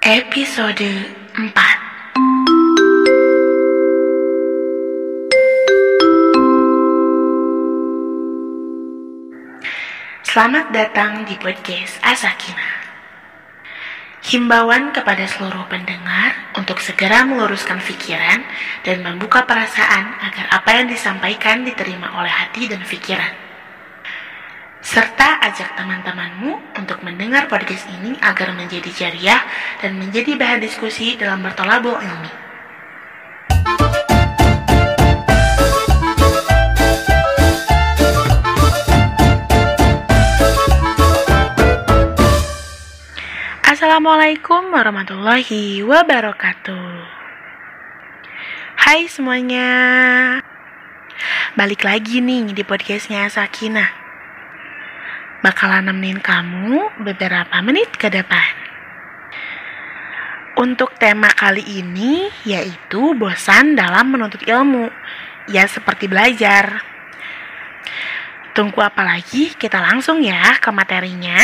[0.00, 1.44] Episode 4
[10.24, 12.64] Selamat datang di podcast Asakina.
[14.24, 18.40] Himbauan kepada seluruh pendengar untuk segera meluruskan pikiran
[18.88, 23.49] dan membuka perasaan agar apa yang disampaikan diterima oleh hati dan pikiran.
[24.80, 29.44] Serta ajak teman-temanmu untuk mendengar podcast ini agar menjadi jariah
[29.84, 32.32] dan menjadi bahan diskusi dalam bertolabul ilmi.
[43.68, 46.92] Assalamualaikum warahmatullahi wabarakatuh.
[48.80, 49.68] Hai semuanya.
[51.52, 53.99] Balik lagi nih di podcastnya Sakina.
[55.40, 58.52] Bakalan nemenin kamu beberapa menit ke depan.
[60.60, 64.92] Untuk tema kali ini yaitu bosan dalam menuntut ilmu.
[65.48, 66.84] Ya seperti belajar.
[68.52, 69.56] Tunggu apa lagi?
[69.56, 71.40] Kita langsung ya ke materinya.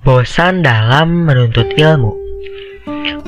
[0.00, 2.16] Bosan dalam menuntut ilmu.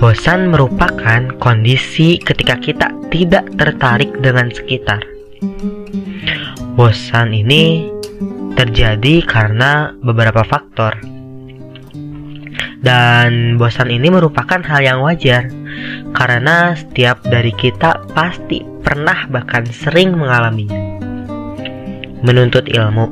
[0.00, 5.04] Bosan merupakan kondisi ketika kita tidak tertarik dengan sekitar.
[6.72, 7.92] Bosan ini
[8.56, 10.96] terjadi karena beberapa faktor.
[12.82, 15.46] Dan bosan ini merupakan hal yang wajar
[16.16, 20.80] karena setiap dari kita pasti pernah bahkan sering mengalaminya.
[22.24, 23.06] Menuntut ilmu.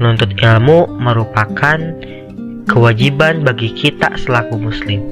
[0.00, 1.78] Menuntut ilmu merupakan
[2.66, 5.04] kewajiban bagi kita selaku muslim.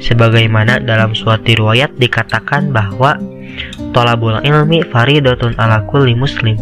[0.00, 3.20] Sebagaimana dalam suatu riwayat dikatakan bahwa
[3.92, 6.56] tolabul ilmi faridatun ala kulli muslim.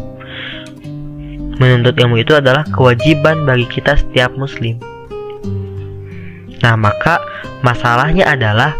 [1.59, 4.79] Menuntut ilmu itu adalah kewajiban bagi kita setiap muslim.
[6.59, 7.23] Nah, maka
[7.63, 8.75] masalahnya adalah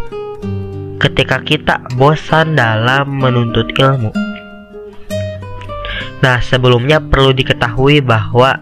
[0.99, 4.11] ketika kita bosan dalam menuntut ilmu.
[6.19, 8.59] Nah, sebelumnya perlu diketahui bahwa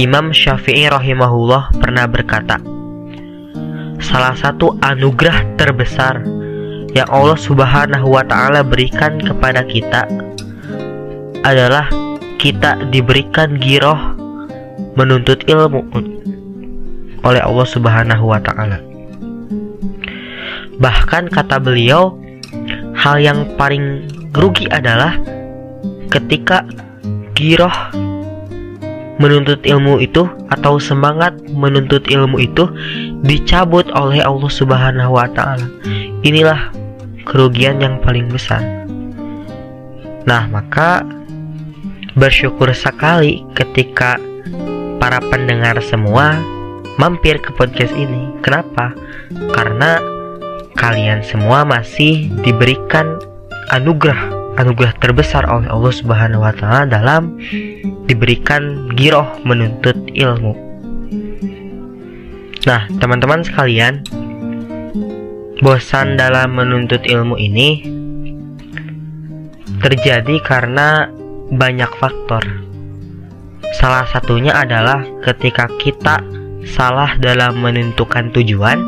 [0.00, 2.60] Imam Syafi'i rahimahullah pernah berkata,
[4.06, 6.22] Salah satu anugerah terbesar
[6.94, 10.06] yang Allah Subhanahu wa taala berikan kepada kita
[11.42, 11.90] adalah
[12.38, 14.14] kita diberikan giroh
[14.94, 15.82] menuntut ilmu
[17.26, 18.78] oleh Allah Subhanahu wa taala.
[20.78, 22.14] Bahkan kata beliau,
[22.94, 24.06] hal yang paling
[24.38, 25.18] rugi adalah
[26.14, 26.62] ketika
[27.34, 27.74] giroh
[29.16, 32.68] menuntut ilmu itu atau semangat menuntut ilmu itu
[33.24, 35.64] dicabut oleh Allah Subhanahu wa taala.
[36.20, 36.72] Inilah
[37.24, 38.60] kerugian yang paling besar.
[40.26, 41.06] Nah, maka
[42.18, 44.20] bersyukur sekali ketika
[44.98, 46.36] para pendengar semua
[47.00, 48.32] mampir ke podcast ini.
[48.42, 48.92] Kenapa?
[49.54, 50.00] Karena
[50.76, 53.16] kalian semua masih diberikan
[53.72, 57.36] anugerah anugerah terbesar oleh Allah Subhanahu wa taala dalam
[58.08, 60.56] diberikan giroh menuntut ilmu.
[62.66, 64.02] Nah, teman-teman sekalian,
[65.62, 67.86] bosan dalam menuntut ilmu ini
[69.78, 71.06] terjadi karena
[71.52, 72.42] banyak faktor.
[73.76, 76.18] Salah satunya adalah ketika kita
[76.66, 78.82] salah dalam menentukan tujuan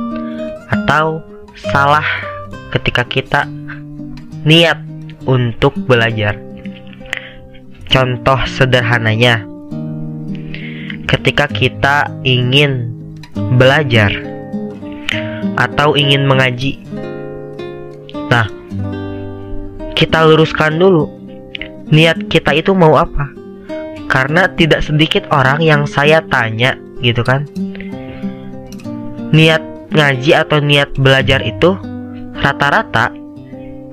[0.66, 1.22] atau
[1.54, 2.04] salah
[2.74, 3.46] ketika kita
[4.42, 4.78] niat
[5.28, 6.40] untuk belajar.
[7.92, 9.44] Contoh sederhananya,
[11.04, 12.92] ketika kita ingin
[13.60, 14.08] belajar
[15.60, 16.80] atau ingin mengaji,
[18.32, 18.48] nah,
[19.92, 21.12] kita luruskan dulu.
[21.88, 23.32] Niat kita itu mau apa,
[24.12, 27.48] karena tidak sedikit orang yang saya tanya, gitu kan,
[29.32, 31.72] niat ngaji atau niat belajar itu
[32.44, 33.08] rata-rata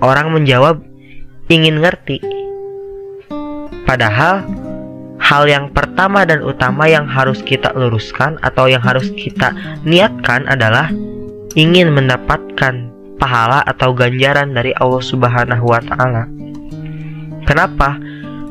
[0.03, 0.83] orang menjawab
[1.49, 2.21] ingin ngerti.
[3.85, 4.45] Padahal
[5.21, 9.53] hal yang pertama dan utama yang harus kita luruskan atau yang harus kita
[9.85, 10.89] niatkan adalah
[11.53, 16.27] ingin mendapatkan pahala atau ganjaran dari Allah Subhanahu wa taala.
[17.45, 17.97] Kenapa?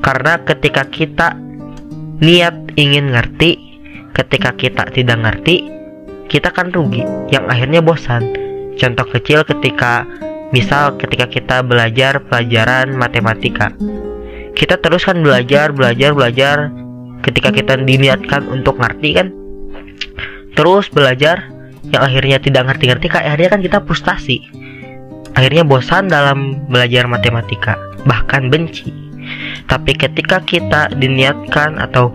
[0.00, 1.35] Karena ketika kita
[2.23, 3.58] niat ingin ngerti,
[4.14, 5.67] ketika kita tidak ngerti,
[6.31, 8.32] kita kan rugi yang akhirnya bosan.
[8.75, 10.06] Contoh kecil ketika
[10.54, 13.74] Misal ketika kita belajar pelajaran matematika.
[14.54, 16.70] Kita terus kan belajar, belajar, belajar.
[17.26, 19.34] Ketika kita diniatkan untuk ngerti kan.
[20.54, 21.50] Terus belajar
[21.90, 24.38] Yang akhirnya tidak ngerti-ngerti Akhirnya kan kita frustasi.
[25.34, 27.74] Akhirnya bosan dalam belajar matematika
[28.06, 28.94] Bahkan benci.
[29.66, 32.14] Tapi ketika kita diniatkan atau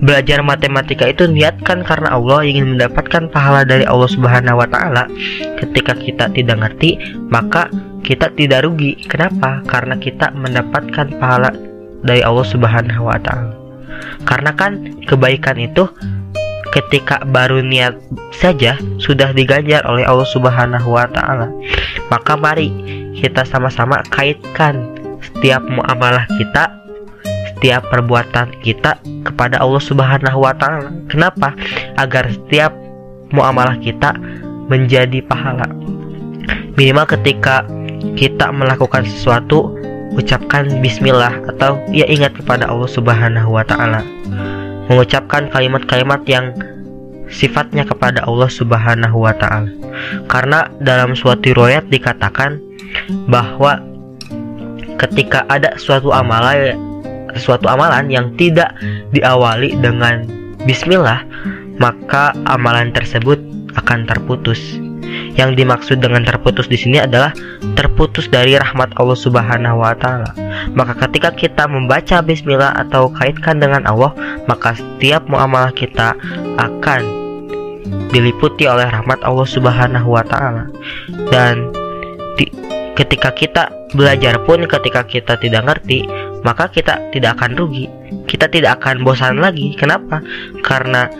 [0.00, 5.08] belajar matematika itu niatkan karena Allah ingin mendapatkan pahala dari Allah Subhanahu wa taala.
[5.56, 7.00] Ketika kita tidak ngerti,
[7.32, 7.72] maka
[8.04, 8.98] kita tidak rugi.
[9.08, 9.64] Kenapa?
[9.64, 11.50] Karena kita mendapatkan pahala
[12.04, 13.52] dari Allah Subhanahu wa taala.
[14.28, 15.88] Karena kan kebaikan itu
[16.76, 17.96] ketika baru niat
[18.36, 21.48] saja sudah diganjar oleh Allah Subhanahu wa taala.
[22.12, 22.68] Maka mari
[23.16, 24.84] kita sama-sama kaitkan
[25.24, 26.68] setiap muamalah kita,
[27.56, 30.92] setiap perbuatan kita kepada Allah Subhanahu wa taala.
[31.08, 31.56] Kenapa?
[31.96, 32.76] Agar setiap
[33.32, 34.12] muamalah kita
[34.68, 35.64] menjadi pahala.
[36.76, 37.64] Minimal ketika
[38.20, 39.72] kita melakukan sesuatu
[40.12, 44.04] ucapkan bismillah atau ya ingat kepada Allah Subhanahu wa taala
[44.86, 46.52] mengucapkan kalimat-kalimat yang
[47.32, 49.72] sifatnya kepada Allah Subhanahu wa taala.
[50.28, 52.60] Karena dalam suatu riwayat dikatakan
[53.26, 53.80] bahwa
[55.00, 56.78] ketika ada suatu amalan
[57.38, 58.74] suatu amalan yang tidak
[59.12, 60.26] diawali dengan
[60.66, 61.22] bismillah,
[61.78, 63.38] maka amalan tersebut
[63.76, 64.58] akan terputus.
[65.36, 67.30] Yang dimaksud dengan terputus di sini adalah
[67.76, 70.32] terputus dari rahmat Allah Subhanahu wa taala.
[70.72, 74.16] Maka ketika kita membaca bismillah atau kaitkan dengan Allah,
[74.48, 76.16] maka setiap muamalah kita
[76.56, 77.00] akan
[78.10, 80.72] diliputi oleh rahmat Allah Subhanahu wa taala.
[81.30, 81.70] Dan
[82.40, 82.48] di,
[82.96, 86.08] ketika kita belajar pun ketika kita tidak ngerti,
[86.46, 87.90] maka kita tidak akan rugi.
[88.30, 89.74] Kita tidak akan bosan lagi.
[89.74, 90.22] Kenapa?
[90.62, 91.10] Karena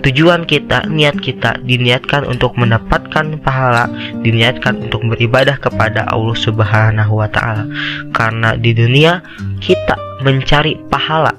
[0.00, 3.84] Tujuan kita, niat kita diniatkan untuk mendapatkan pahala,
[4.24, 7.68] diniatkan untuk beribadah kepada Allah Subhanahu wa taala.
[8.16, 9.20] Karena di dunia
[9.60, 11.36] kita mencari pahala.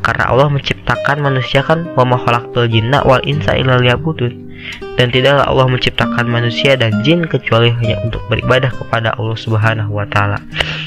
[0.00, 2.16] Karena Allah menciptakan manusia kan wa ma
[2.64, 3.76] jinna wal insa illa.
[4.96, 10.08] Dan tidaklah Allah menciptakan manusia dan jin kecuali hanya untuk beribadah kepada Allah Subhanahu wa
[10.08, 10.40] taala.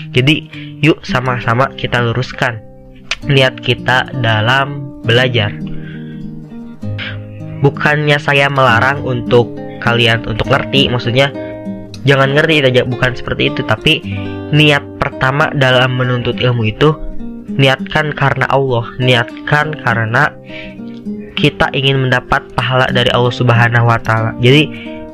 [0.09, 0.49] Jadi,
[0.83, 2.59] yuk sama-sama kita luruskan
[3.31, 5.55] niat kita dalam belajar.
[7.63, 11.31] Bukannya saya melarang untuk kalian untuk ngerti maksudnya
[12.03, 14.03] jangan ngerti saja bukan seperti itu tapi
[14.51, 16.91] niat pertama dalam menuntut ilmu itu
[17.55, 20.31] niatkan karena Allah niatkan karena
[21.39, 24.35] kita ingin mendapat pahala dari Allah Subhanahu wa taala.
[24.43, 24.67] Jadi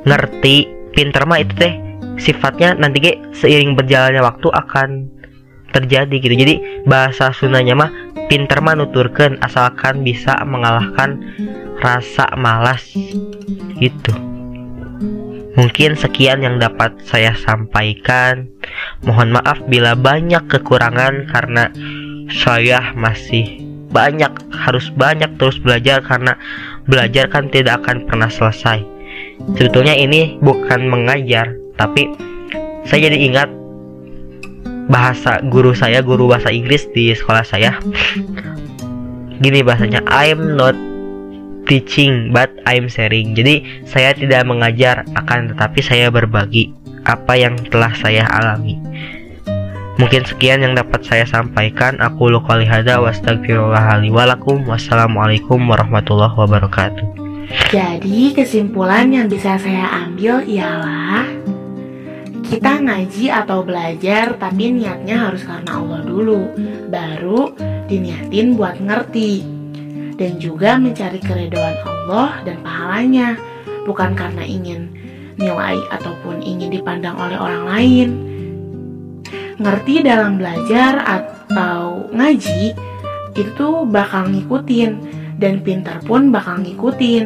[0.06, 0.56] ngerti
[0.98, 1.74] pinter mah itu teh
[2.18, 5.19] sifatnya nanti ke seiring berjalannya waktu akan
[5.72, 6.36] terjadi gitu.
[6.36, 6.56] Jadi
[6.86, 7.92] bahasa sunanya mah
[8.30, 11.22] pinter mah nuturkan asalkan bisa mengalahkan
[11.80, 12.92] rasa malas
[13.80, 14.30] itu
[15.60, 18.48] mungkin sekian yang dapat saya sampaikan.
[19.04, 21.68] Mohon maaf bila banyak kekurangan karena
[22.32, 23.60] saya masih
[23.92, 26.40] banyak harus banyak terus belajar karena
[26.88, 28.80] belajar kan tidak akan pernah selesai.
[29.60, 32.08] Sebetulnya ini bukan mengajar tapi
[32.88, 33.50] saya jadi ingat
[34.90, 37.78] bahasa guru saya guru bahasa Inggris di sekolah saya
[39.40, 40.76] gini bahasanya I'm not
[41.70, 43.38] teaching but I'm sharing.
[43.38, 46.74] Jadi saya tidak mengajar akan tetapi saya berbagi
[47.06, 48.82] apa yang telah saya alami.
[50.02, 52.00] Mungkin sekian yang dapat saya sampaikan.
[52.02, 57.06] Aku lukali hada wastagfirullahaladzim Wassalamualaikum warahmatullahi wabarakatuh.
[57.70, 61.39] Jadi kesimpulan yang bisa saya ambil ialah
[62.50, 66.50] kita ngaji atau belajar tapi niatnya harus karena Allah dulu.
[66.90, 67.54] Baru
[67.86, 69.46] diniatin buat ngerti.
[70.18, 73.40] Dan juga mencari keridhaan Allah dan pahalanya,
[73.88, 74.92] bukan karena ingin
[75.40, 78.10] nilai ataupun ingin dipandang oleh orang lain.
[79.56, 82.76] Ngerti dalam belajar atau ngaji
[83.38, 85.22] itu bakal ngikutin.
[85.40, 87.26] Dan pintar pun bakal ngikutin.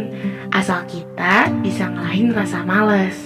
[0.54, 3.18] Asal kita bisa ngelahin rasa males.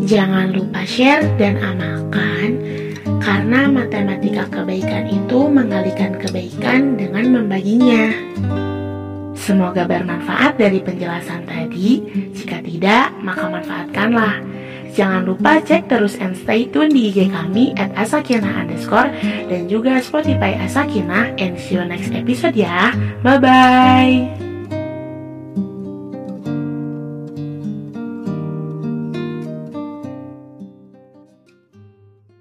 [0.00, 2.56] Jangan lupa share dan amalkan
[3.20, 8.08] karena matematika kebaikan itu mengalihkan kebaikan dengan membaginya.
[9.36, 12.04] Semoga bermanfaat dari penjelasan tadi.
[12.36, 14.40] Jika tidak, maka manfaatkanlah.
[14.90, 19.08] Jangan lupa cek terus and stay tune di IG kami at asakina underscore
[19.46, 22.90] dan juga Spotify Asakina and see you next episode ya.
[23.22, 24.49] Bye-bye.